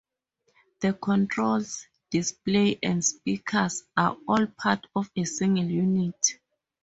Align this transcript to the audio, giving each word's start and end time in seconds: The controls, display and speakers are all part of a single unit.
The 0.79 0.93
controls, 0.93 1.85
display 2.09 2.79
and 2.81 3.05
speakers 3.05 3.83
are 3.95 4.17
all 4.27 4.47
part 4.47 4.87
of 4.95 5.11
a 5.15 5.25
single 5.25 5.65
unit. 5.65 6.39